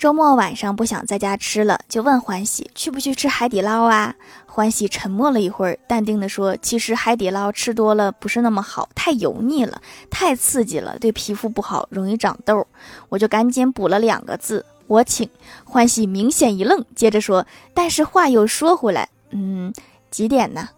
[0.00, 4.14] 周末晚上不想在家吃了，就问欢喜去不去吃海底捞啊。
[4.46, 12.66] 欢喜沉默了一会儿，淡定地说：其实海底捞吃多了不是那么好，太油腻了，太刺激了，对皮肤不好，容易长痘。
[13.10, 15.28] 我就赶紧补了两个字，我请
[15.64, 16.06] 欢喜。
[16.06, 19.70] 明显一愣，接着说：但是话又说回来，嗯，
[20.10, 20.70] 几点呢？